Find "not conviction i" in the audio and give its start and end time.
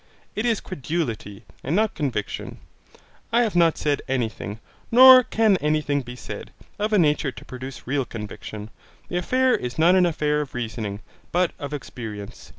1.75-3.43